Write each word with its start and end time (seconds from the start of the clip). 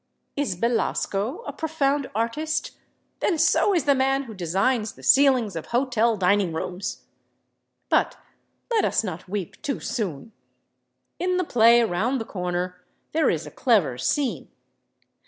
Is 0.35 0.55
Belasco 0.55 1.43
a 1.45 1.53
profound 1.53 2.09
artist? 2.15 2.71
Then 3.19 3.37
so 3.37 3.71
is 3.75 3.83
the 3.83 3.93
man 3.93 4.23
who 4.23 4.33
designs 4.33 4.93
the 4.93 5.03
ceilings 5.03 5.55
of 5.55 5.67
hotel 5.67 6.17
dining 6.17 6.53
rooms! 6.53 7.03
But 7.87 8.17
let 8.71 8.83
us 8.83 9.03
not 9.03 9.29
weep 9.29 9.61
too 9.61 9.79
soon. 9.79 10.31
In 11.19 11.37
the 11.37 11.43
play 11.43 11.81
around 11.81 12.17
the 12.17 12.25
corner 12.25 12.83
there 13.11 13.29
is 13.29 13.45
a 13.45 13.51
clever 13.51 13.99
scene. 13.99 14.49